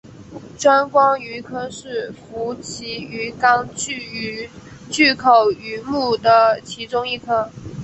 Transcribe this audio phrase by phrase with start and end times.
[0.57, 4.49] 钻光鱼科是辐鳍鱼纲巨
[5.13, 7.51] 口鱼目的其中一科。